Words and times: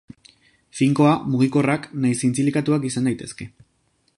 Finkoa, 0.77 1.11
mugikorrak 1.33 1.85
nahiz 2.05 2.17
zintzilikatuak 2.25 2.89
izan 2.91 3.11
daitezke. 3.11 3.49